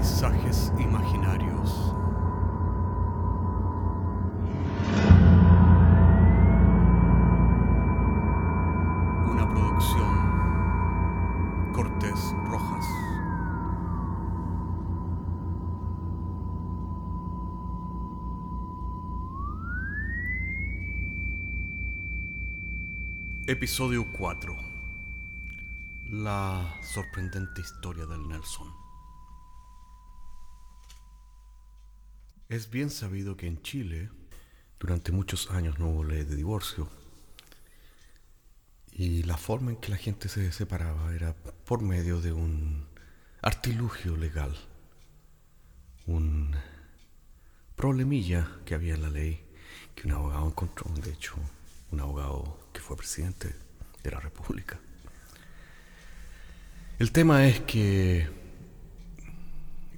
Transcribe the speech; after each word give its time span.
Paisajes 0.00 0.72
imaginarios. 0.78 1.94
Una 9.30 9.46
producción 9.46 10.14
Cortés 11.74 12.34
Rojas. 12.46 12.86
Episodio 23.46 24.10
4. 24.12 24.56
La 26.08 26.74
sorprendente 26.80 27.60
historia 27.60 28.06
del 28.06 28.26
Nelson. 28.26 28.89
Es 32.50 32.68
bien 32.68 32.90
sabido 32.90 33.36
que 33.36 33.46
en 33.46 33.62
Chile 33.62 34.10
durante 34.80 35.12
muchos 35.12 35.52
años 35.52 35.78
no 35.78 35.88
hubo 35.88 36.02
ley 36.02 36.24
de 36.24 36.34
divorcio. 36.34 36.90
Y 38.90 39.22
la 39.22 39.36
forma 39.36 39.70
en 39.70 39.76
que 39.76 39.90
la 39.90 39.96
gente 39.96 40.28
se 40.28 40.50
separaba 40.50 41.14
era 41.14 41.32
por 41.32 41.80
medio 41.80 42.20
de 42.20 42.32
un 42.32 42.88
artilugio 43.40 44.16
legal. 44.16 44.56
Un 46.08 46.56
problemilla 47.76 48.50
que 48.64 48.74
había 48.74 48.94
en 48.94 49.02
la 49.02 49.10
ley 49.10 49.40
que 49.94 50.08
un 50.08 50.14
abogado 50.14 50.48
encontró, 50.48 50.90
de 51.04 51.12
hecho, 51.12 51.36
un 51.92 52.00
abogado 52.00 52.68
que 52.72 52.80
fue 52.80 52.96
presidente 52.96 53.54
de 54.02 54.10
la 54.10 54.18
República. 54.18 54.80
El 56.98 57.12
tema 57.12 57.46
es 57.46 57.60
que 57.60 58.28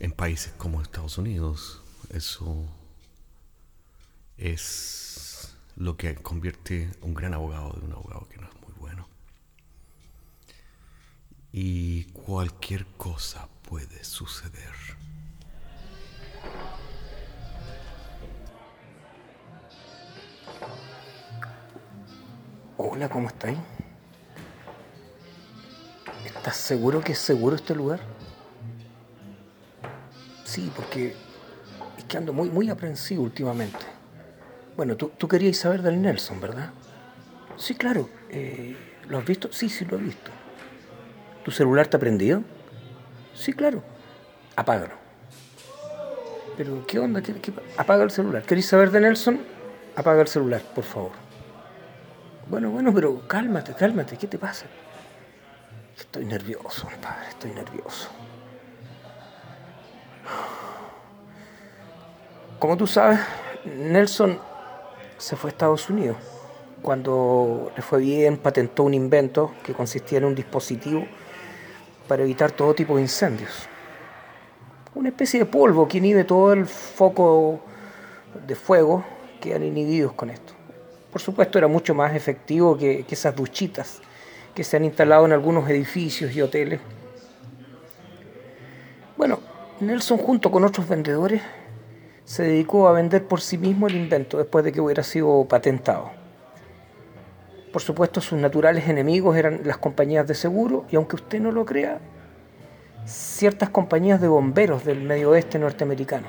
en 0.00 0.12
países 0.12 0.52
como 0.58 0.82
Estados 0.82 1.16
Unidos 1.16 1.81
eso 2.12 2.66
es 4.36 5.56
lo 5.76 5.96
que 5.96 6.14
convierte 6.14 6.90
un 7.00 7.14
gran 7.14 7.32
abogado 7.32 7.72
de 7.72 7.86
un 7.86 7.92
abogado 7.92 8.28
que 8.28 8.36
no 8.36 8.48
es 8.48 8.54
muy 8.60 8.72
bueno. 8.78 9.08
Y 11.52 12.04
cualquier 12.12 12.86
cosa 12.98 13.48
puede 13.68 14.04
suceder. 14.04 14.72
Hola, 22.76 23.08
¿cómo 23.08 23.28
estáis? 23.28 23.58
¿Estás 26.26 26.56
seguro 26.56 27.00
que 27.00 27.12
es 27.12 27.18
seguro 27.18 27.56
este 27.56 27.74
lugar? 27.74 28.00
Sí, 30.44 30.70
porque 30.74 31.16
que 32.20 32.30
muy, 32.32 32.50
muy 32.50 32.68
aprensivo 32.70 33.22
últimamente. 33.22 33.78
Bueno, 34.76 34.96
tú, 34.96 35.10
tú 35.18 35.28
querías 35.28 35.56
saber 35.56 35.82
del 35.82 36.00
Nelson, 36.00 36.40
¿verdad? 36.40 36.70
Sí, 37.56 37.74
claro. 37.74 38.08
Eh, 38.30 38.76
¿Lo 39.08 39.18
has 39.18 39.24
visto? 39.24 39.52
Sí, 39.52 39.68
sí, 39.68 39.84
lo 39.84 39.98
he 39.98 40.00
visto. 40.00 40.30
¿Tu 41.44 41.50
celular 41.50 41.84
está 41.86 41.98
prendido? 41.98 42.42
Sí, 43.34 43.52
claro. 43.52 43.82
Apágalo. 44.56 44.94
Pero, 46.56 46.86
¿qué 46.86 46.98
onda? 46.98 47.22
¿Qué, 47.22 47.34
qué- 47.34 47.52
Apaga 47.76 48.04
el 48.04 48.10
celular. 48.10 48.42
¿Queréis 48.42 48.66
saber 48.66 48.90
de 48.90 49.00
Nelson? 49.00 49.40
Apaga 49.96 50.20
el 50.22 50.28
celular, 50.28 50.62
por 50.74 50.84
favor. 50.84 51.12
Bueno, 52.48 52.70
bueno, 52.70 52.92
pero 52.94 53.26
cálmate, 53.26 53.74
cálmate. 53.74 54.16
¿Qué 54.16 54.26
te 54.26 54.38
pasa? 54.38 54.66
Estoy 55.98 56.24
nervioso, 56.24 56.88
padre, 57.00 57.28
estoy 57.30 57.50
nervioso. 57.52 58.08
Como 62.62 62.76
tú 62.76 62.86
sabes, 62.86 63.18
Nelson 63.64 64.38
se 65.18 65.34
fue 65.34 65.48
a 65.48 65.50
Estados 65.50 65.90
Unidos. 65.90 66.16
Cuando 66.80 67.72
le 67.74 67.82
fue 67.82 67.98
bien, 67.98 68.36
patentó 68.36 68.84
un 68.84 68.94
invento 68.94 69.50
que 69.64 69.72
consistía 69.72 70.18
en 70.18 70.26
un 70.26 70.36
dispositivo 70.36 71.04
para 72.06 72.22
evitar 72.22 72.52
todo 72.52 72.72
tipo 72.72 72.94
de 72.94 73.02
incendios. 73.02 73.50
Una 74.94 75.08
especie 75.08 75.40
de 75.40 75.46
polvo 75.46 75.88
que 75.88 75.98
inhibe 75.98 76.22
todo 76.22 76.52
el 76.52 76.66
foco 76.66 77.62
de 78.46 78.54
fuego, 78.54 79.04
quedan 79.40 79.64
inhibidos 79.64 80.12
con 80.12 80.30
esto. 80.30 80.52
Por 81.10 81.20
supuesto, 81.20 81.58
era 81.58 81.66
mucho 81.66 81.96
más 81.96 82.14
efectivo 82.14 82.78
que, 82.78 83.02
que 83.02 83.14
esas 83.16 83.34
duchitas 83.34 84.00
que 84.54 84.62
se 84.62 84.76
han 84.76 84.84
instalado 84.84 85.26
en 85.26 85.32
algunos 85.32 85.68
edificios 85.68 86.32
y 86.32 86.40
hoteles. 86.40 86.78
Bueno, 89.16 89.40
Nelson 89.80 90.18
junto 90.18 90.52
con 90.52 90.62
otros 90.62 90.88
vendedores 90.88 91.42
se 92.24 92.44
dedicó 92.44 92.88
a 92.88 92.92
vender 92.92 93.26
por 93.26 93.40
sí 93.40 93.58
mismo 93.58 93.86
el 93.86 93.96
invento 93.96 94.38
después 94.38 94.64
de 94.64 94.72
que 94.72 94.80
hubiera 94.80 95.02
sido 95.02 95.44
patentado. 95.48 96.10
Por 97.72 97.80
supuesto, 97.80 98.20
sus 98.20 98.38
naturales 98.38 98.86
enemigos 98.88 99.36
eran 99.36 99.62
las 99.64 99.78
compañías 99.78 100.26
de 100.26 100.34
seguro 100.34 100.84
y 100.90 100.96
aunque 100.96 101.16
usted 101.16 101.40
no 101.40 101.50
lo 101.50 101.64
crea, 101.64 102.00
ciertas 103.06 103.70
compañías 103.70 104.20
de 104.20 104.28
bomberos 104.28 104.84
del 104.84 105.00
medio 105.02 105.30
oeste 105.30 105.58
norteamericano, 105.58 106.28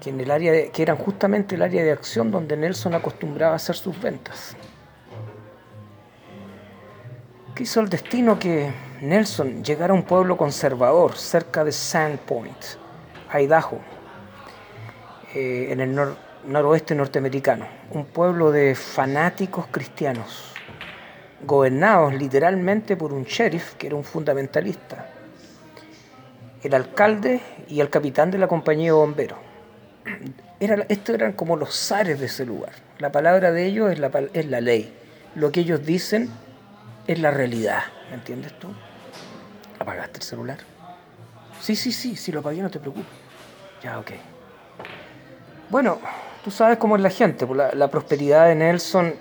que, 0.00 0.10
en 0.10 0.20
el 0.20 0.30
área 0.30 0.70
que 0.70 0.82
eran 0.82 0.96
justamente 0.96 1.54
el 1.54 1.62
área 1.62 1.84
de 1.84 1.92
acción 1.92 2.30
donde 2.30 2.56
Nelson 2.56 2.94
acostumbraba 2.94 3.52
a 3.52 3.56
hacer 3.56 3.76
sus 3.76 4.00
ventas. 4.00 4.56
Quiso 7.54 7.80
el 7.80 7.90
destino 7.90 8.38
que 8.38 8.72
Nelson 9.02 9.62
llegara 9.62 9.92
a 9.92 9.96
un 9.96 10.04
pueblo 10.04 10.38
conservador 10.38 11.16
cerca 11.16 11.64
de 11.64 11.72
Sandpoint, 11.72 12.56
Idaho, 13.34 13.78
eh, 15.34 15.68
en 15.70 15.80
el 15.80 15.94
nor- 15.94 16.16
noroeste 16.46 16.94
norteamericano. 16.94 17.66
Un 17.90 18.04
pueblo 18.06 18.50
de 18.50 18.74
fanáticos 18.74 19.66
cristianos, 19.70 20.52
gobernados 21.46 22.14
literalmente 22.14 22.96
por 22.96 23.12
un 23.12 23.24
sheriff 23.24 23.74
que 23.74 23.88
era 23.88 23.96
un 23.96 24.04
fundamentalista, 24.04 25.06
el 26.62 26.74
alcalde 26.74 27.40
y 27.68 27.80
el 27.80 27.90
capitán 27.90 28.30
de 28.30 28.38
la 28.38 28.46
compañía 28.48 28.86
de 28.86 28.92
bomberos. 28.92 29.38
Estos 30.60 31.14
eran 31.16 31.32
como 31.32 31.56
los 31.56 31.74
zares 31.74 32.20
de 32.20 32.26
ese 32.26 32.46
lugar. 32.46 32.72
La 32.98 33.10
palabra 33.10 33.50
de 33.50 33.66
ellos 33.66 33.90
es 33.90 33.98
la, 33.98 34.10
es 34.32 34.46
la 34.46 34.60
ley. 34.60 34.92
Lo 35.34 35.50
que 35.50 35.60
ellos 35.60 35.84
dicen 35.84 36.30
es 37.08 37.18
la 37.18 37.32
realidad. 37.32 37.82
¿Me 38.10 38.14
entiendes 38.14 38.52
tú? 38.60 38.68
¿Apagaste 39.80 40.18
el 40.18 40.22
celular? 40.22 40.58
Sí, 41.60 41.74
sí, 41.74 41.90
sí, 41.90 42.14
si 42.14 42.30
lo 42.30 42.40
apagué 42.40 42.62
no 42.62 42.70
te 42.70 42.78
preocupes. 42.78 43.10
Ya, 43.82 43.98
ok. 43.98 44.12
Bueno, 45.72 46.00
tú 46.44 46.50
sabes 46.50 46.76
cómo 46.76 46.96
es 46.96 47.02
la 47.02 47.08
gente. 47.08 47.46
pues 47.46 47.56
La, 47.56 47.72
la 47.72 47.88
prosperidad 47.88 48.46
de 48.46 48.54
Nelson 48.54 49.14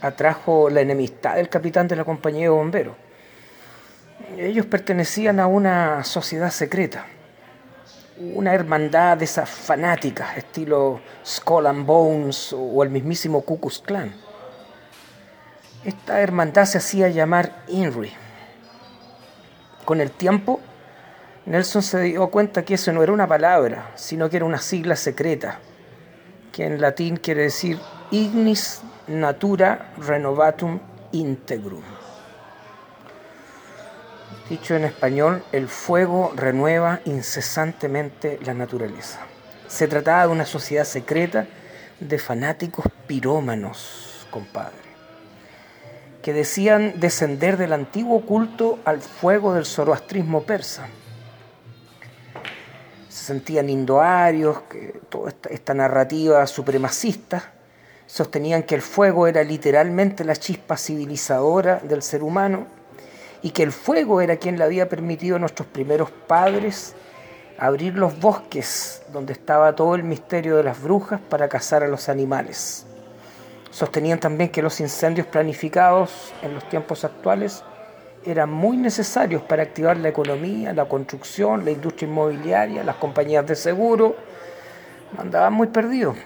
atrajo 0.00 0.68
la 0.68 0.80
enemistad 0.80 1.36
del 1.36 1.48
capitán 1.48 1.86
de 1.86 1.94
la 1.94 2.04
compañía 2.04 2.42
de 2.42 2.48
bomberos. 2.48 2.96
Ellos 4.36 4.66
pertenecían 4.66 5.38
a 5.38 5.46
una 5.46 6.02
sociedad 6.02 6.50
secreta, 6.50 7.06
una 8.34 8.52
hermandad 8.52 9.18
de 9.18 9.24
esas 9.24 9.48
fanáticas, 9.48 10.36
estilo 10.36 11.00
Skull 11.24 11.68
and 11.68 11.86
Bones 11.86 12.52
o 12.52 12.82
el 12.82 12.90
mismísimo 12.90 13.42
Ku 13.42 13.60
Klux 13.60 13.78
Klan. 13.78 14.12
Esta 15.84 16.20
hermandad 16.20 16.64
se 16.64 16.78
hacía 16.78 17.06
llamar 17.06 17.62
INRI. 17.68 18.12
Con 19.84 20.00
el 20.00 20.10
tiempo, 20.10 20.58
Nelson 21.44 21.82
se 21.82 22.00
dio 22.02 22.28
cuenta 22.28 22.64
que 22.64 22.74
eso 22.74 22.92
no 22.92 23.02
era 23.02 23.12
una 23.12 23.26
palabra, 23.26 23.90
sino 23.96 24.30
que 24.30 24.36
era 24.36 24.46
una 24.46 24.58
sigla 24.58 24.94
secreta, 24.94 25.58
que 26.52 26.66
en 26.66 26.80
latín 26.80 27.16
quiere 27.16 27.42
decir 27.42 27.80
Ignis 28.12 28.82
Natura 29.08 29.92
Renovatum 29.98 30.78
Integrum. 31.10 31.82
Dicho 34.48 34.76
en 34.76 34.84
español, 34.84 35.42
el 35.50 35.66
fuego 35.66 36.32
renueva 36.36 37.00
incesantemente 37.06 38.38
la 38.44 38.54
naturaleza. 38.54 39.20
Se 39.66 39.88
trataba 39.88 40.26
de 40.26 40.32
una 40.32 40.46
sociedad 40.46 40.84
secreta 40.84 41.46
de 41.98 42.18
fanáticos 42.18 42.84
pirómanos, 43.06 44.26
compadre, 44.30 44.76
que 46.22 46.32
decían 46.32 47.00
descender 47.00 47.56
del 47.56 47.72
antiguo 47.72 48.20
culto 48.26 48.78
al 48.84 49.00
fuego 49.00 49.54
del 49.54 49.64
zoroastrismo 49.64 50.42
persa. 50.42 50.86
Se 53.12 53.26
sentían 53.26 53.68
indoarios, 53.68 54.62
que 54.62 55.00
toda 55.10 55.28
esta, 55.28 55.50
esta 55.50 55.74
narrativa 55.74 56.46
supremacista 56.46 57.52
sostenían 58.06 58.62
que 58.62 58.74
el 58.74 58.80
fuego 58.80 59.26
era 59.26 59.44
literalmente 59.44 60.24
la 60.24 60.34
chispa 60.34 60.78
civilizadora 60.78 61.76
del 61.76 62.02
ser 62.02 62.22
humano 62.22 62.66
y 63.42 63.50
que 63.50 63.64
el 63.64 63.70
fuego 63.70 64.22
era 64.22 64.36
quien 64.36 64.56
le 64.56 64.64
había 64.64 64.88
permitido 64.88 65.36
a 65.36 65.38
nuestros 65.38 65.68
primeros 65.68 66.10
padres 66.10 66.94
abrir 67.58 67.98
los 67.98 68.18
bosques 68.18 69.02
donde 69.12 69.34
estaba 69.34 69.76
todo 69.76 69.94
el 69.94 70.04
misterio 70.04 70.56
de 70.56 70.64
las 70.64 70.82
brujas 70.82 71.20
para 71.20 71.50
cazar 71.50 71.82
a 71.82 71.88
los 71.88 72.08
animales. 72.08 72.86
Sostenían 73.70 74.20
también 74.20 74.48
que 74.48 74.62
los 74.62 74.80
incendios 74.80 75.26
planificados 75.26 76.32
en 76.40 76.54
los 76.54 76.66
tiempos 76.70 77.04
actuales 77.04 77.62
eran 78.24 78.50
muy 78.50 78.76
necesarios 78.76 79.42
para 79.42 79.62
activar 79.62 79.96
la 79.96 80.08
economía, 80.08 80.72
la 80.72 80.86
construcción, 80.86 81.64
la 81.64 81.70
industria 81.70 82.08
inmobiliaria, 82.08 82.84
las 82.84 82.96
compañías 82.96 83.46
de 83.46 83.56
seguro, 83.56 84.16
andaban 85.18 85.52
muy 85.52 85.68
perdidos. 85.68 86.16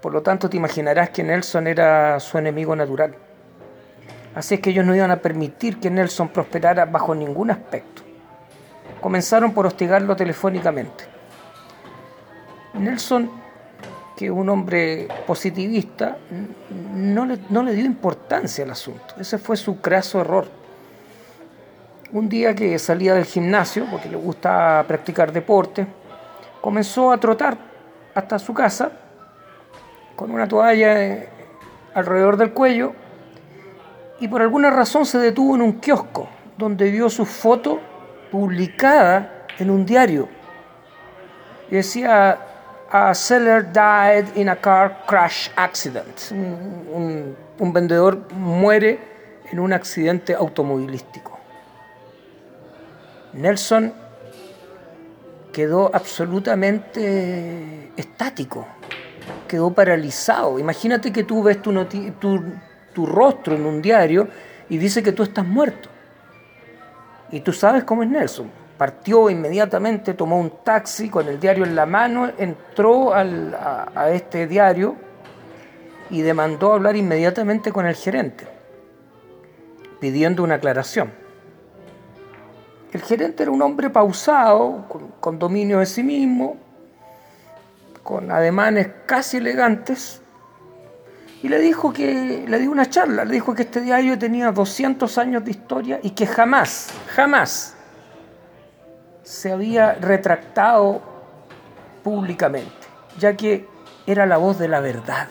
Por 0.00 0.12
lo 0.12 0.22
tanto, 0.22 0.50
te 0.50 0.56
imaginarás 0.56 1.10
que 1.10 1.22
Nelson 1.22 1.66
era 1.66 2.20
su 2.20 2.36
enemigo 2.36 2.76
natural. 2.76 3.14
Así 4.34 4.54
es 4.56 4.60
que 4.60 4.70
ellos 4.70 4.84
no 4.84 4.94
iban 4.94 5.10
a 5.10 5.16
permitir 5.16 5.80
que 5.80 5.90
Nelson 5.90 6.28
prosperara 6.28 6.84
bajo 6.84 7.14
ningún 7.14 7.50
aspecto. 7.50 8.02
Comenzaron 9.00 9.52
por 9.52 9.66
hostigarlo 9.66 10.16
telefónicamente. 10.16 11.04
Nelson, 12.74 13.30
que 14.16 14.26
es 14.26 14.30
un 14.30 14.48
hombre 14.48 15.08
positivista, 15.26 16.18
no 16.94 17.24
le, 17.24 17.38
no 17.48 17.62
le 17.62 17.72
dio 17.72 17.84
importancia 17.84 18.64
al 18.64 18.72
asunto. 18.72 19.14
Ese 19.18 19.38
fue 19.38 19.56
su 19.56 19.80
craso 19.80 20.20
error. 20.20 20.63
Un 22.14 22.28
día 22.28 22.54
que 22.54 22.78
salía 22.78 23.12
del 23.12 23.24
gimnasio, 23.24 23.86
porque 23.90 24.08
le 24.08 24.14
gusta 24.14 24.84
practicar 24.86 25.32
deporte, 25.32 25.84
comenzó 26.60 27.10
a 27.10 27.18
trotar 27.18 27.58
hasta 28.14 28.38
su 28.38 28.54
casa 28.54 28.92
con 30.14 30.30
una 30.30 30.46
toalla 30.46 31.02
eh, 31.02 31.28
alrededor 31.92 32.36
del 32.36 32.52
cuello 32.52 32.92
y 34.20 34.28
por 34.28 34.42
alguna 34.42 34.70
razón 34.70 35.04
se 35.04 35.18
detuvo 35.18 35.56
en 35.56 35.62
un 35.62 35.80
kiosco 35.80 36.28
donde 36.56 36.88
vio 36.88 37.10
su 37.10 37.26
foto 37.26 37.80
publicada 38.30 39.46
en 39.58 39.70
un 39.70 39.84
diario. 39.84 40.28
Y 41.68 41.74
decía, 41.74 42.38
a 42.92 43.12
seller 43.12 43.72
died 43.72 44.36
in 44.36 44.50
a 44.50 44.54
car 44.54 45.04
crash 45.04 45.48
accident. 45.56 46.30
Un, 46.30 47.36
un 47.58 47.72
vendedor 47.72 48.32
muere 48.34 49.00
en 49.50 49.58
un 49.58 49.72
accidente 49.72 50.32
automovilístico. 50.32 51.33
Nelson 53.34 53.92
quedó 55.52 55.90
absolutamente 55.94 57.90
estático, 57.96 58.66
quedó 59.48 59.72
paralizado. 59.72 60.58
Imagínate 60.58 61.12
que 61.12 61.24
tú 61.24 61.42
ves 61.42 61.60
tu, 61.60 61.72
tu, 62.92 63.06
rostro 63.06 63.54
en 63.54 63.66
un 63.66 63.82
diario 63.82 64.28
y 64.68 64.78
dice 64.78 65.02
que 65.02 65.12
tú 65.12 65.22
estás 65.22 65.46
muerto. 65.46 65.88
Y 67.30 67.40
tú 67.40 67.52
sabes 67.52 67.84
cómo 67.84 68.02
es 68.02 68.08
Nelson. 68.08 68.50
Partió 68.78 69.30
inmediatamente, 69.30 70.14
tomó 70.14 70.38
un 70.38 70.52
taxi 70.64 71.08
con 71.08 71.28
el 71.28 71.38
diario 71.40 71.64
en 71.64 71.74
la 71.76 71.86
mano, 71.86 72.30
entró 72.38 73.14
a, 73.14 73.90
a 73.94 74.10
este 74.10 74.46
diario 74.46 74.96
y 76.10 76.22
demandó 76.22 76.72
hablar 76.72 76.96
inmediatamente 76.96 77.72
con 77.72 77.86
el 77.86 77.94
gerente, 77.94 78.46
pidiendo 80.00 80.42
una 80.42 80.56
aclaración. 80.56 81.23
El 82.94 83.02
gerente 83.02 83.42
era 83.42 83.50
un 83.50 83.60
hombre 83.60 83.90
pausado, 83.90 84.86
con, 85.20 85.36
dominio 85.36 85.80
de 85.80 85.86
sí 85.86 86.04
mismo, 86.04 86.56
con 88.04 88.30
ademanes 88.30 88.88
casi 89.04 89.38
elegantes, 89.38 90.22
y 91.42 91.48
le 91.48 91.58
dijo 91.58 91.92
que 91.92 92.44
le 92.46 92.58
dio 92.60 92.70
una 92.70 92.88
charla, 92.88 93.24
le 93.24 93.32
dijo 93.32 93.52
que 93.52 93.62
este 93.62 93.80
diario 93.80 94.16
tenía 94.16 94.52
200 94.52 95.18
años 95.18 95.44
de 95.44 95.50
historia 95.50 95.98
y 96.04 96.10
que 96.10 96.24
jamás, 96.24 96.94
jamás 97.16 97.74
se 99.24 99.50
había 99.50 99.94
retractado 99.94 101.02
públicamente, 102.04 102.86
ya 103.18 103.36
que 103.36 103.66
era 104.06 104.24
la 104.24 104.36
voz 104.36 104.60
de 104.60 104.68
la 104.68 104.78
verdad. 104.78 105.26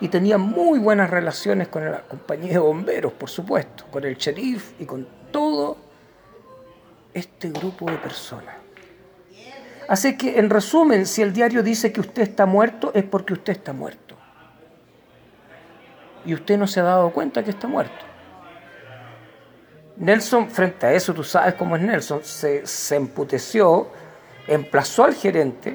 Y 0.00 0.08
tenía 0.08 0.38
muy 0.38 0.78
buenas 0.78 1.10
relaciones 1.10 1.68
con 1.68 1.84
la 1.84 2.00
compañía 2.00 2.52
de 2.52 2.58
bomberos, 2.58 3.12
por 3.12 3.28
supuesto, 3.28 3.84
con 3.90 4.04
el 4.04 4.16
sheriff 4.16 4.72
y 4.80 4.86
con 4.86 5.25
todo 5.36 5.76
este 7.12 7.50
grupo 7.50 7.90
de 7.90 7.98
personas. 7.98 8.54
Así 9.86 10.16
que, 10.16 10.38
en 10.38 10.48
resumen, 10.48 11.04
si 11.04 11.20
el 11.20 11.34
diario 11.34 11.62
dice 11.62 11.92
que 11.92 12.00
usted 12.00 12.22
está 12.22 12.46
muerto, 12.46 12.90
es 12.94 13.04
porque 13.04 13.34
usted 13.34 13.52
está 13.52 13.74
muerto. 13.74 14.16
Y 16.24 16.32
usted 16.32 16.56
no 16.56 16.66
se 16.66 16.80
ha 16.80 16.84
dado 16.84 17.10
cuenta 17.10 17.44
que 17.44 17.50
está 17.50 17.68
muerto. 17.68 18.02
Nelson, 19.98 20.48
frente 20.48 20.86
a 20.86 20.94
eso, 20.94 21.12
tú 21.12 21.22
sabes 21.22 21.52
cómo 21.52 21.76
es 21.76 21.82
Nelson, 21.82 22.24
se, 22.24 22.66
se 22.66 22.96
emputeció, 22.96 23.88
emplazó 24.46 25.04
al 25.04 25.14
gerente 25.14 25.74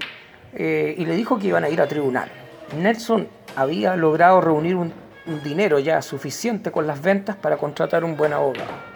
eh, 0.53 0.95
y 0.97 1.05
le 1.05 1.15
dijo 1.15 1.37
que 1.37 1.45
iban 1.45 1.65
a 1.65 1.69
ir 1.69 1.81
a 1.81 1.87
tribunal. 1.87 2.31
Nelson 2.75 3.27
había 3.55 3.95
logrado 3.95 4.41
reunir 4.41 4.75
un, 4.75 4.91
un 5.27 5.43
dinero 5.43 5.77
ya 5.77 6.01
suficiente 6.01 6.71
con 6.71 6.87
las 6.87 6.99
ventas 6.99 7.35
para 7.35 7.57
contratar 7.57 8.03
un 8.03 8.17
buen 8.17 8.33
abogado. 8.33 8.90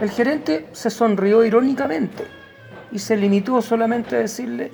El 0.00 0.10
gerente 0.10 0.66
se 0.72 0.90
sonrió 0.90 1.44
irónicamente 1.44 2.24
y 2.92 2.98
se 2.98 3.16
limitó 3.16 3.62
solamente 3.62 4.16
a 4.16 4.18
decirle, 4.18 4.70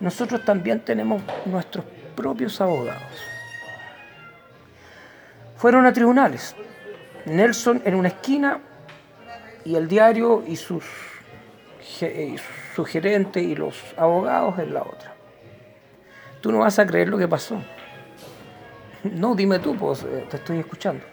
nosotros 0.00 0.44
también 0.44 0.80
tenemos 0.80 1.22
nuestros 1.46 1.84
propios 2.16 2.60
abogados. 2.60 3.02
Fueron 5.56 5.86
a 5.86 5.92
tribunales. 5.92 6.56
Nelson 7.24 7.82
en 7.84 7.94
una 7.94 8.08
esquina 8.08 8.60
y 9.64 9.76
el 9.76 9.88
diario 9.88 10.42
y 10.46 10.56
sus 10.56 10.84
y 12.02 12.36
su 12.74 12.84
gerente 12.84 13.40
y 13.40 13.54
los 13.54 13.76
abogados 13.96 14.58
en 14.58 14.74
la 14.74 14.82
otra. 14.82 15.14
Tú 16.40 16.50
no 16.50 16.58
vas 16.58 16.78
a 16.78 16.86
creer 16.86 17.08
lo 17.08 17.16
que 17.16 17.28
pasó. 17.28 17.62
No, 19.04 19.34
dime 19.34 19.58
tú, 19.58 19.76
pues 19.76 20.04
te 20.30 20.36
estoy 20.36 20.58
escuchando. 20.58 21.04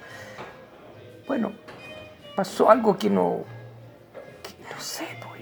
Bueno, 1.27 1.53
pasó 2.35 2.69
algo 2.69 2.97
que 2.97 3.09
no, 3.09 3.43
no 4.73 4.79
sé, 4.79 5.05
pues. 5.19 5.41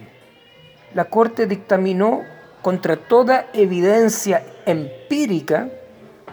La 0.94 1.06
Corte 1.06 1.46
dictaminó 1.46 2.24
contra 2.62 2.98
toda 2.98 3.48
evidencia 3.54 4.44
empírica 4.66 5.70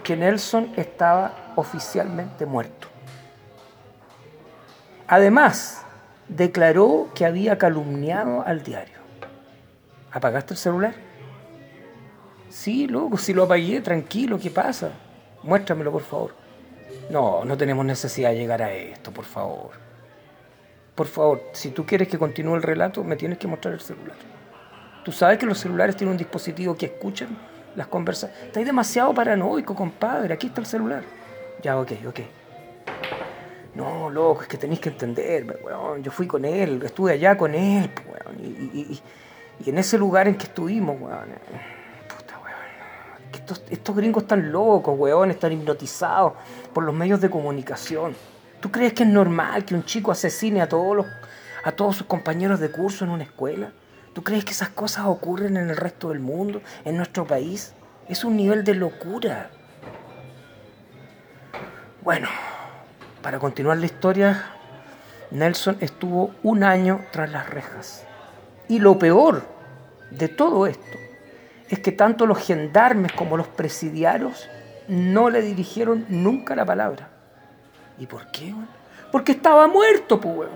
que 0.03 0.15
Nelson 0.15 0.73
estaba 0.75 1.53
oficialmente 1.55 2.45
muerto. 2.45 2.87
Además, 5.07 5.83
declaró 6.27 7.09
que 7.15 7.25
había 7.25 7.57
calumniado 7.57 8.43
al 8.45 8.63
diario. 8.63 8.97
¿Apagaste 10.11 10.53
el 10.53 10.57
celular? 10.57 10.93
Sí, 12.49 12.87
loco, 12.87 13.17
si 13.17 13.33
lo 13.33 13.43
apagué, 13.43 13.81
tranquilo, 13.81 14.39
¿qué 14.39 14.49
pasa? 14.49 14.91
Muéstramelo, 15.43 15.91
por 15.91 16.01
favor. 16.01 16.35
No, 17.09 17.45
no 17.45 17.57
tenemos 17.57 17.85
necesidad 17.85 18.31
de 18.31 18.37
llegar 18.37 18.61
a 18.61 18.71
esto, 18.71 19.11
por 19.11 19.25
favor. 19.25 19.86
Por 20.97 21.05
favor, 21.05 21.43
si 21.53 21.69
tú 21.69 21.85
quieres 21.85 22.07
que 22.07 22.17
continúe 22.17 22.55
el 22.55 22.63
relato, 22.63 23.03
me 23.03 23.15
tienes 23.15 23.37
que 23.37 23.45
mostrar 23.45 23.75
el 23.75 23.81
celular. 23.81 24.17
Tú 25.05 25.11
sabes 25.11 25.37
que 25.37 25.45
los 25.45 25.59
celulares 25.59 25.95
tienen 25.95 26.13
un 26.13 26.17
dispositivo 26.17 26.75
que 26.75 26.87
escuchan 26.87 27.37
las 27.75 27.85
conversaciones. 27.85 28.47
Estás 28.47 28.65
demasiado 28.65 29.13
paranoico, 29.13 29.75
compadre. 29.75 30.33
Aquí 30.33 30.47
está 30.47 30.59
el 30.59 30.65
celular. 30.65 31.03
Ya, 31.61 31.79
ok, 31.79 31.91
ok. 32.07 32.19
No, 33.75 34.09
loco, 34.09 34.41
es 34.41 34.47
que 34.47 34.57
tenéis 34.57 34.79
que 34.79 34.89
entender, 34.89 35.59
weón. 35.63 36.01
Yo 36.01 36.09
fui 36.09 36.25
con 36.25 36.43
él, 36.43 36.81
estuve 36.83 37.11
allá 37.11 37.37
con 37.37 37.53
él, 37.53 37.91
weón. 38.07 38.39
Y, 38.39 38.47
y, 38.47 39.01
y, 39.63 39.69
en 39.69 39.77
ese 39.77 39.99
lugar 39.99 40.27
en 40.27 40.35
que 40.35 40.47
estuvimos, 40.47 40.99
weón. 40.99 41.29
Puta, 42.07 42.39
weón. 42.39 43.69
Estos 43.69 43.95
gringos 43.95 44.23
están 44.23 44.51
locos, 44.51 44.97
weón. 44.97 45.29
Están 45.29 45.51
hipnotizados 45.51 46.33
por 46.73 46.83
los 46.83 46.95
medios 46.95 47.21
de 47.21 47.29
comunicación. 47.29 48.15
¿Tú 48.59 48.71
crees 48.71 48.93
que 48.93 49.03
es 49.03 49.09
normal 49.09 49.65
que 49.65 49.75
un 49.75 49.85
chico 49.85 50.11
asesine 50.11 50.61
a 50.61 50.69
todos, 50.69 50.95
los, 50.95 51.05
a 51.63 51.71
todos 51.73 51.97
sus 51.97 52.07
compañeros 52.07 52.59
de 52.59 52.71
curso 52.71 53.05
en 53.05 53.11
una 53.11 53.23
escuela? 53.23 53.71
¿Tú 54.13 54.23
crees 54.23 54.45
que 54.45 54.51
esas 54.51 54.69
cosas 54.69 55.05
ocurren 55.05 55.57
en 55.57 55.69
el 55.69 55.77
resto 55.77 56.09
del 56.09 56.19
mundo, 56.19 56.61
en 56.83 56.97
nuestro 56.97 57.27
país? 57.27 57.73
Es 58.09 58.23
un 58.23 58.35
nivel 58.35 58.63
de 58.63 58.73
locura. 58.73 59.51
Bueno, 62.01 62.27
para 63.21 63.37
continuar 63.37 63.77
la 63.77 63.85
historia, 63.85 64.45
Nelson 65.29 65.77
estuvo 65.81 66.33
un 66.41 66.63
año 66.63 67.01
tras 67.11 67.29
las 67.29 67.47
rejas. 67.47 68.05
Y 68.67 68.79
lo 68.79 68.97
peor 68.97 69.43
de 70.09 70.29
todo 70.29 70.65
esto 70.65 70.97
es 71.69 71.79
que 71.79 71.91
tanto 71.91 72.25
los 72.25 72.39
gendarmes 72.39 73.11
como 73.11 73.37
los 73.37 73.47
presidiarios 73.47 74.49
no 74.87 75.29
le 75.29 75.41
dirigieron 75.41 76.05
nunca 76.09 76.55
la 76.55 76.65
palabra. 76.65 77.16
¿Y 77.99 78.05
por 78.05 78.27
qué? 78.31 78.53
Porque 79.11 79.33
estaba 79.33 79.67
muerto, 79.67 80.19
pues. 80.19 80.49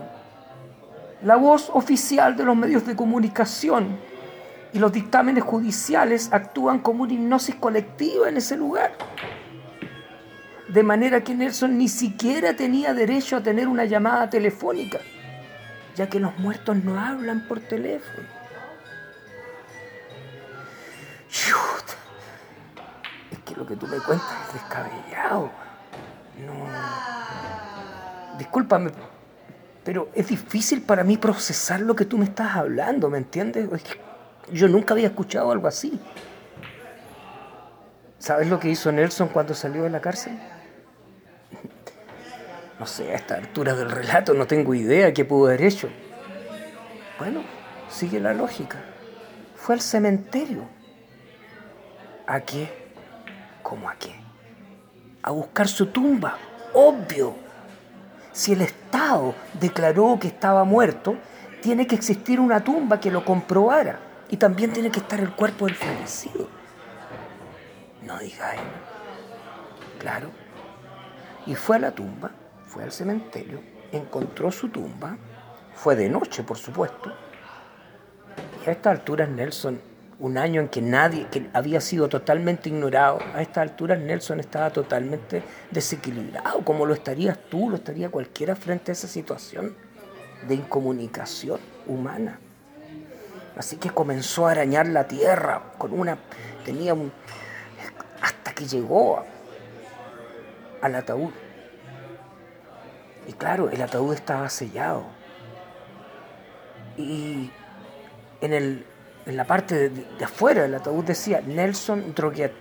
La 1.23 1.35
voz 1.35 1.69
oficial 1.73 2.35
de 2.35 2.43
los 2.43 2.55
medios 2.55 2.85
de 2.85 2.95
comunicación 2.95 3.97
y 4.73 4.79
los 4.79 4.91
dictámenes 4.91 5.43
judiciales 5.43 6.29
actúan 6.31 6.79
como 6.79 7.03
una 7.03 7.13
hipnosis 7.13 7.55
colectiva 7.55 8.29
en 8.29 8.37
ese 8.37 8.57
lugar. 8.57 8.93
De 10.67 10.83
manera 10.83 11.23
que 11.23 11.35
Nelson 11.35 11.77
ni 11.77 11.89
siquiera 11.89 12.55
tenía 12.55 12.93
derecho 12.93 13.37
a 13.37 13.43
tener 13.43 13.67
una 13.67 13.85
llamada 13.85 14.29
telefónica, 14.29 14.99
ya 15.95 16.07
que 16.07 16.19
los 16.19 16.37
muertos 16.39 16.77
no 16.77 16.99
hablan 16.99 17.47
por 17.47 17.59
teléfono. 17.59 18.27
Es 23.31 23.39
que 23.45 23.55
lo 23.55 23.65
que 23.65 23.75
tú 23.75 23.87
me 23.87 23.97
cuentas 23.97 24.27
es 24.47 24.53
descabellado. 24.53 25.51
No. 26.45 28.37
Discúlpame, 28.37 28.91
pero 29.83 30.09
es 30.13 30.27
difícil 30.27 30.81
para 30.81 31.03
mí 31.03 31.17
procesar 31.17 31.81
lo 31.81 31.95
que 31.95 32.05
tú 32.05 32.17
me 32.17 32.25
estás 32.25 32.55
hablando, 32.55 33.09
¿me 33.09 33.17
entiendes? 33.17 33.69
Yo 34.51 34.67
nunca 34.67 34.93
había 34.93 35.07
escuchado 35.07 35.51
algo 35.51 35.67
así. 35.67 35.99
¿Sabes 38.19 38.47
lo 38.47 38.59
que 38.59 38.69
hizo 38.69 38.91
Nelson 38.91 39.29
cuando 39.29 39.55
salió 39.55 39.83
de 39.83 39.89
la 39.89 39.99
cárcel? 39.99 40.39
No 42.79 42.85
sé, 42.85 43.11
a 43.11 43.15
esta 43.15 43.35
altura 43.35 43.75
del 43.75 43.89
relato 43.89 44.33
no 44.33 44.47
tengo 44.47 44.73
idea 44.73 45.13
qué 45.13 45.25
pudo 45.25 45.47
haber 45.47 45.63
hecho. 45.63 45.89
Bueno, 47.17 47.43
sigue 47.89 48.19
la 48.19 48.33
lógica. 48.33 48.77
Fue 49.55 49.75
al 49.75 49.81
cementerio. 49.81 50.67
¿A 52.27 52.39
qué? 52.41 52.71
¿Cómo 53.61 53.89
a 53.89 53.95
qué? 53.95 54.20
A 55.23 55.31
buscar 55.31 55.67
su 55.67 55.87
tumba. 55.87 56.37
Obvio. 56.73 57.35
Si 58.31 58.53
el 58.53 58.61
Estado 58.61 59.35
declaró 59.59 60.17
que 60.19 60.27
estaba 60.27 60.63
muerto, 60.63 61.15
tiene 61.61 61.85
que 61.85 61.95
existir 61.95 62.39
una 62.39 62.63
tumba 62.63 62.99
que 62.99 63.11
lo 63.11 63.23
comprobara. 63.25 63.99
Y 64.29 64.37
también 64.37 64.71
tiene 64.71 64.89
que 64.89 64.99
estar 64.99 65.19
el 65.19 65.33
cuerpo 65.33 65.65
del 65.65 65.75
fallecido. 65.75 66.47
No 68.03 68.17
diga 68.17 68.53
él. 68.53 68.61
Claro. 69.99 70.29
Y 71.45 71.55
fue 71.55 71.75
a 71.75 71.79
la 71.79 71.91
tumba, 71.91 72.31
fue 72.65 72.83
al 72.83 72.91
cementerio, 72.91 73.61
encontró 73.91 74.51
su 74.51 74.69
tumba, 74.69 75.17
fue 75.73 75.95
de 75.95 76.09
noche, 76.09 76.43
por 76.43 76.57
supuesto. 76.57 77.11
Y 78.63 78.69
a 78.69 78.71
esta 78.71 78.91
altura 78.91 79.25
Nelson 79.25 79.81
un 80.21 80.37
año 80.37 80.61
en 80.61 80.69
que 80.69 80.83
nadie, 80.83 81.25
que 81.31 81.49
había 81.51 81.81
sido 81.81 82.07
totalmente 82.07 82.69
ignorado, 82.69 83.19
a 83.33 83.41
esta 83.41 83.61
altura 83.61 83.95
Nelson 83.95 84.39
estaba 84.39 84.69
totalmente 84.69 85.41
desequilibrado, 85.71 86.63
como 86.63 86.85
lo 86.85 86.93
estarías 86.93 87.39
tú, 87.49 87.71
lo 87.71 87.77
estaría 87.77 88.09
cualquiera 88.09 88.55
frente 88.55 88.91
a 88.91 88.93
esa 88.93 89.07
situación 89.07 89.75
de 90.47 90.53
incomunicación 90.53 91.59
humana. 91.87 92.39
Así 93.57 93.77
que 93.77 93.89
comenzó 93.89 94.47
a 94.47 94.51
arañar 94.51 94.87
la 94.87 95.07
tierra 95.07 95.73
con 95.79 95.91
una, 95.91 96.19
tenía 96.63 96.93
un, 96.93 97.11
hasta 98.21 98.53
que 98.53 98.67
llegó 98.67 99.25
al 100.81 100.95
ataúd. 100.95 101.31
Y 103.27 103.33
claro, 103.33 103.71
el 103.71 103.81
ataúd 103.81 104.13
estaba 104.13 104.47
sellado. 104.49 105.03
Y 106.95 107.49
en 108.41 108.53
el 108.53 108.85
en 109.25 109.37
la 109.37 109.45
parte 109.45 109.89
de, 109.89 110.25
afuera 110.25 110.63
del 110.63 110.75
ataúd 110.75 111.05
decía 111.05 111.41
Nelson 111.41 112.13
Droguet, 112.15 112.55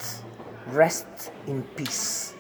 rest 0.75 1.07
in 1.47 1.63
peace. 1.63 2.35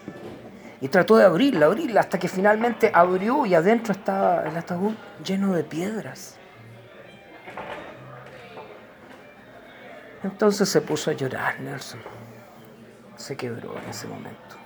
Y 0.81 0.89
trató 0.89 1.17
de 1.17 1.25
abrirla, 1.25 1.67
abrirla, 1.67 2.01
hasta 2.01 2.19
que 2.19 2.29
finalmente 2.29 2.91
abrió 2.93 3.45
y 3.45 3.55
adentro 3.55 3.93
estaba 3.93 4.45
el 4.45 4.57
ataúd 4.57 4.95
lleno 5.25 5.53
de 5.53 5.65
piedras. 5.65 6.37
Entonces 10.23 10.69
se 10.69 10.81
puso 10.81 11.11
a 11.11 11.15
llorar 11.15 11.61
Nelson. 11.61 12.01
Se 13.17 13.37
quebró 13.37 13.77
en 13.79 13.89
ese 13.89 14.07
momento. 14.07 14.57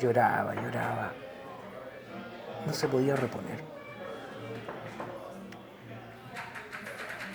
Lloraba, 0.00 0.54
lloraba. 0.54 1.12
No 2.66 2.72
se 2.72 2.88
podía 2.88 3.16
reponer. 3.16 3.81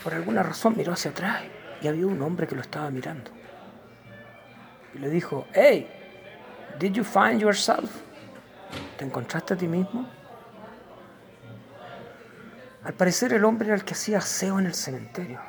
Por 0.08 0.16
alguna 0.16 0.42
razón 0.42 0.74
miró 0.78 0.94
hacia 0.94 1.12
atrás 1.12 1.44
y 1.82 1.88
había 1.90 2.08
un 2.08 2.22
hombre 2.22 2.48
que 2.48 2.56
lo 2.56 2.62
estaba 2.62 2.90
mirando. 2.90 3.30
Y 4.94 5.00
le 5.00 5.10
dijo, 5.10 5.46
hey, 5.54 5.86
did 6.80 6.94
you 6.94 7.04
find 7.04 7.42
yourself? 7.42 7.92
¿Te 8.98 9.04
encontraste 9.04 9.56
a 9.56 9.58
ti 9.58 9.68
mismo? 9.68 10.08
Al 12.86 12.94
parecer 12.94 13.34
el 13.34 13.44
hombre 13.44 13.68
era 13.68 13.76
el 13.76 13.84
que 13.84 13.96
hacía 13.96 14.20
aseo 14.20 14.60
en 14.60 14.68
el 14.68 14.76
cementerio. 14.76 15.42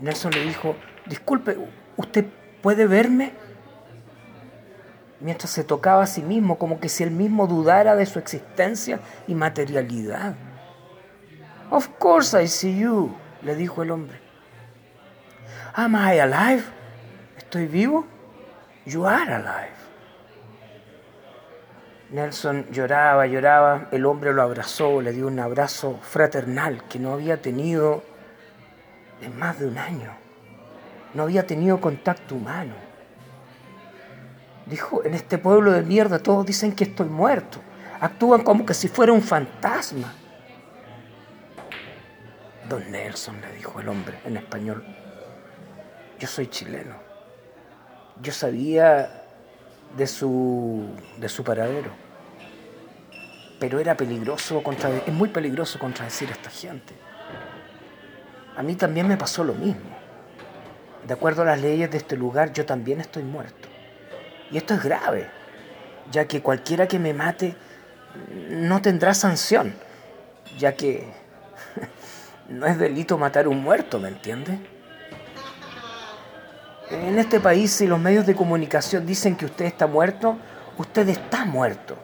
Nelson 0.00 0.32
le 0.32 0.42
dijo, 0.42 0.76
disculpe, 1.06 1.56
¿usted 1.96 2.26
puede 2.60 2.86
verme? 2.86 3.32
Mientras 5.20 5.50
se 5.50 5.64
tocaba 5.64 6.02
a 6.02 6.06
sí 6.06 6.20
mismo, 6.20 6.58
como 6.58 6.80
que 6.80 6.90
si 6.90 7.02
él 7.02 7.12
mismo 7.12 7.46
dudara 7.46 7.96
de 7.96 8.04
su 8.04 8.18
existencia 8.18 9.00
y 9.26 9.34
materialidad. 9.34 10.34
Of 11.74 11.98
course 11.98 12.40
I 12.40 12.46
see 12.46 12.78
you, 12.78 13.12
le 13.42 13.56
dijo 13.56 13.82
el 13.82 13.90
hombre. 13.90 14.20
Am 15.74 15.96
I 15.96 16.20
alive? 16.20 16.62
¿Estoy 17.36 17.66
vivo? 17.66 18.06
You 18.86 19.04
are 19.06 19.34
alive. 19.34 19.74
Nelson 22.10 22.66
lloraba, 22.70 23.26
lloraba, 23.26 23.88
el 23.90 24.06
hombre 24.06 24.32
lo 24.32 24.42
abrazó, 24.42 25.00
le 25.00 25.10
dio 25.10 25.26
un 25.26 25.40
abrazo 25.40 25.98
fraternal 26.00 26.84
que 26.84 27.00
no 27.00 27.12
había 27.12 27.42
tenido 27.42 28.04
en 29.20 29.36
más 29.36 29.58
de 29.58 29.66
un 29.66 29.76
año. 29.76 30.12
No 31.12 31.24
había 31.24 31.44
tenido 31.44 31.80
contacto 31.80 32.36
humano. 32.36 32.74
Dijo, 34.66 35.02
en 35.04 35.14
este 35.14 35.38
pueblo 35.38 35.72
de 35.72 35.82
mierda 35.82 36.20
todos 36.20 36.46
dicen 36.46 36.70
que 36.70 36.84
estoy 36.84 37.08
muerto. 37.08 37.58
Actúan 38.00 38.44
como 38.44 38.64
que 38.64 38.74
si 38.74 38.86
fuera 38.86 39.12
un 39.12 39.22
fantasma. 39.22 40.14
Don 42.68 42.90
Nelson, 42.90 43.40
le 43.40 43.52
dijo 43.52 43.80
el 43.80 43.88
hombre 43.88 44.18
en 44.24 44.36
español, 44.36 44.84
yo 46.18 46.26
soy 46.26 46.46
chileno. 46.46 46.96
Yo 48.22 48.32
sabía 48.32 49.22
de 49.96 50.06
su, 50.06 50.88
de 51.18 51.28
su 51.28 51.44
paradero. 51.44 51.90
Pero 53.60 53.78
era 53.80 53.96
peligroso, 53.96 54.62
contra, 54.62 54.90
es 54.90 55.12
muy 55.12 55.28
peligroso 55.28 55.78
contradecir 55.78 56.28
a 56.28 56.32
esta 56.32 56.50
gente. 56.50 56.94
A 58.56 58.62
mí 58.62 58.76
también 58.76 59.08
me 59.08 59.16
pasó 59.16 59.44
lo 59.44 59.54
mismo. 59.54 59.94
De 61.06 61.12
acuerdo 61.12 61.42
a 61.42 61.44
las 61.44 61.60
leyes 61.60 61.90
de 61.90 61.98
este 61.98 62.16
lugar, 62.16 62.52
yo 62.52 62.64
también 62.64 63.00
estoy 63.00 63.24
muerto. 63.24 63.68
Y 64.50 64.56
esto 64.56 64.74
es 64.74 64.82
grave, 64.82 65.28
ya 66.10 66.26
que 66.26 66.40
cualquiera 66.40 66.88
que 66.88 66.98
me 66.98 67.12
mate 67.12 67.56
no 68.48 68.80
tendrá 68.80 69.12
sanción, 69.12 69.74
ya 70.58 70.74
que 70.74 71.23
no 72.48 72.66
es 72.66 72.78
delito 72.78 73.18
matar 73.18 73.48
un 73.48 73.62
muerto, 73.62 73.98
¿me 73.98 74.08
entiende? 74.08 74.58
En 76.90 77.18
este 77.18 77.40
país, 77.40 77.72
si 77.72 77.86
los 77.86 77.98
medios 77.98 78.26
de 78.26 78.34
comunicación 78.34 79.06
dicen 79.06 79.36
que 79.36 79.46
usted 79.46 79.64
está 79.64 79.86
muerto, 79.86 80.36
usted 80.76 81.08
está 81.08 81.44
muerto. 81.44 81.96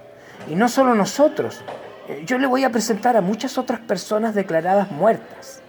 Y 0.49 0.54
no 0.54 0.68
solo 0.68 0.94
nosotros. 0.94 1.62
Eh, 2.09 2.23
yo 2.26 2.38
le 2.38 2.47
voy 2.47 2.64
a 2.64 2.70
presentar 2.70 3.16
a 3.16 3.20
muchas 3.20 3.59
otras 3.59 3.80
personas 3.80 4.35
declaradas 4.35 4.90
muertas. 4.90 5.61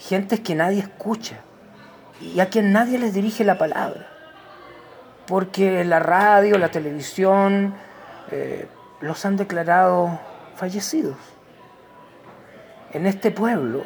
Gentes 0.00 0.40
que 0.40 0.54
nadie 0.54 0.80
escucha 0.80 1.36
y 2.20 2.40
a 2.40 2.50
quien 2.50 2.72
nadie 2.72 2.98
les 2.98 3.14
dirige 3.14 3.44
la 3.44 3.56
palabra. 3.56 4.08
Porque 5.26 5.84
la 5.84 6.00
radio, 6.00 6.58
la 6.58 6.70
televisión, 6.70 7.74
eh, 8.32 8.66
los 9.00 9.24
han 9.24 9.36
declarado 9.36 10.18
fallecidos. 10.56 11.16
En 12.92 13.06
este 13.06 13.30
pueblo 13.30 13.84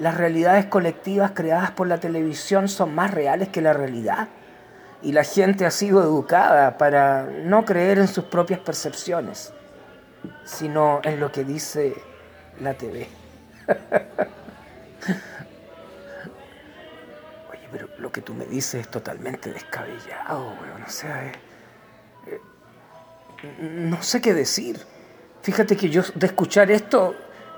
las 0.00 0.16
realidades 0.16 0.64
colectivas 0.64 1.32
creadas 1.34 1.70
por 1.72 1.86
la 1.86 2.00
televisión 2.00 2.68
son 2.68 2.94
más 2.94 3.12
reales 3.12 3.50
que 3.50 3.60
la 3.60 3.74
realidad. 3.74 4.28
Y 5.02 5.12
la 5.12 5.24
gente 5.24 5.66
ha 5.66 5.70
sido 5.70 6.02
educada 6.02 6.78
para 6.78 7.24
no 7.24 7.66
creer 7.66 7.98
en 7.98 8.08
sus 8.08 8.24
propias 8.24 8.60
percepciones, 8.60 9.52
sino 10.44 11.00
en 11.04 11.20
lo 11.20 11.30
que 11.30 11.44
dice 11.44 11.94
la 12.60 12.72
TV. 12.74 13.08
Oye, 17.50 17.68
pero 17.70 17.88
lo 17.98 18.10
que 18.10 18.22
tú 18.22 18.32
me 18.32 18.46
dices 18.46 18.80
es 18.80 18.90
totalmente 18.90 19.52
descabellado, 19.52 20.54
weón. 20.62 20.82
O 20.86 20.90
sea, 20.90 21.26
eh, 21.26 21.32
eh, 22.26 22.40
no 23.60 24.02
sé 24.02 24.22
qué 24.22 24.32
decir. 24.32 24.80
Fíjate 25.42 25.76
que 25.76 25.90
yo 25.90 26.02
de 26.14 26.26
escuchar 26.26 26.70
esto 26.70 27.14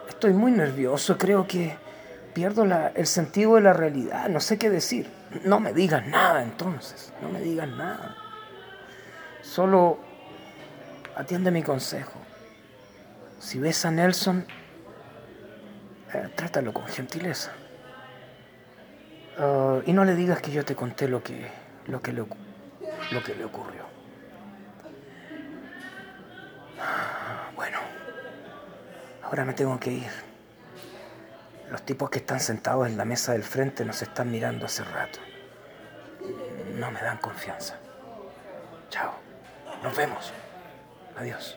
estoy 0.08 0.32
muy 0.32 0.50
nervioso. 0.50 1.16
Creo 1.16 1.46
que 1.46 1.76
pierdo 2.33 2.65
el 2.65 3.07
sentido 3.07 3.57
de 3.57 3.62
la 3.62 3.73
realidad, 3.73 4.29
no 4.29 4.41
sé 4.41 4.59
qué 4.59 4.71
decir. 4.71 5.11
No 5.45 5.61
me 5.61 5.73
digas 5.73 6.07
nada 6.07 6.43
entonces, 6.43 7.12
no 7.23 7.29
me 7.29 7.41
digas 7.41 7.69
nada. 7.69 8.17
Solo 9.43 9.99
atiende 11.17 11.51
mi 11.51 11.62
consejo. 11.62 12.19
Si 13.39 13.59
ves 13.59 13.85
a 13.85 13.91
Nelson, 13.91 14.47
eh, 16.15 16.29
trátalo 16.35 16.73
con 16.73 16.87
gentileza. 16.87 17.53
Ah, 19.39 19.81
y 19.87 19.93
no 19.93 20.05
le 20.05 20.15
digas 20.15 20.41
que 20.41 20.53
yo 20.53 20.65
te 20.65 20.75
conté 20.75 21.09
lo 21.09 21.23
que, 21.23 21.51
lo 21.87 22.01
que, 22.01 22.12
le, 22.12 22.25
lo 23.11 23.23
que 23.23 23.35
le 23.35 23.45
ocurrió. 23.45 23.83
Bueno, 27.55 27.79
ahora 29.23 29.45
me 29.45 29.53
tengo 29.55 29.79
que 29.79 29.93
ir. 29.93 30.32
Los 31.73 31.87
tipos 31.87 32.11
que 32.11 32.19
están 32.19 32.38
sentados 32.38 32.87
en 32.87 32.99
la 32.99 33.07
mesa 33.07 33.33
del 33.33 33.43
frente 33.43 33.83
nos 33.87 34.02
están 34.02 34.31
mirando 34.31 34.67
hace 34.67 34.85
rato. 34.85 35.21
No 36.75 36.91
me 36.91 37.00
dan 37.00 37.17
confianza. 37.17 37.79
Chao. 38.91 39.14
Nos 39.83 39.97
vemos. 39.97 40.35
Adiós. 41.17 41.57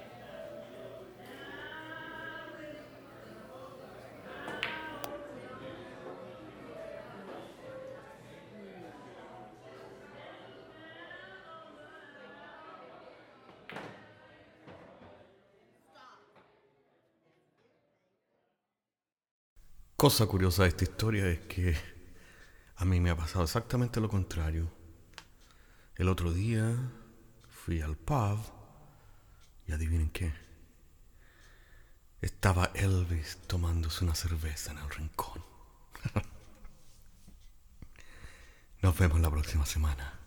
Cosa 20.06 20.28
curiosa 20.28 20.62
de 20.62 20.70
esta 20.70 20.84
historia 20.84 21.28
es 21.28 21.40
que 21.48 21.76
a 22.76 22.86
mí 22.86 23.00
me 23.00 23.10
ha 23.10 23.18
pasado 23.18 23.44
exactamente 23.44 24.00
lo 24.00 24.08
contrario. 24.08 24.72
El 25.96 26.10
otro 26.10 26.32
día 26.32 26.78
fui 27.50 27.82
al 27.82 27.98
pub 27.98 28.38
y 29.66 29.72
adivinen 29.72 30.12
qué. 30.12 30.32
Estaba 32.22 32.70
Elvis 32.76 33.40
tomándose 33.48 34.04
una 34.04 34.14
cerveza 34.14 34.74
en 34.74 34.78
el 34.78 34.90
rincón. 34.92 35.44
Nos 38.84 38.96
vemos 39.00 39.20
la 39.22 39.32
próxima 39.32 39.66
semana. 39.66 40.20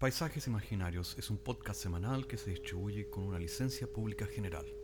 Paisajes 0.00 0.48
Imaginarios 0.48 1.16
es 1.20 1.30
un 1.30 1.38
podcast 1.38 1.80
semanal 1.80 2.26
que 2.26 2.36
se 2.36 2.50
distribuye 2.50 3.08
con 3.08 3.22
una 3.22 3.38
licencia 3.38 3.86
pública 3.86 4.26
general. 4.26 4.81